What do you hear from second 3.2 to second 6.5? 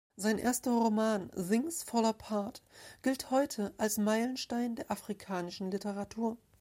heute als Meilenstein der afrikanischen Literatur.